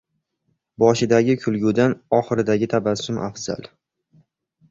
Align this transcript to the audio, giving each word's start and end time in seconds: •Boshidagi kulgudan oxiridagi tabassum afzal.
•Boshidagi 0.83 1.33
kulgudan 1.43 1.93
oxiridagi 2.19 2.69
tabassum 2.73 3.19
afzal. 3.27 3.69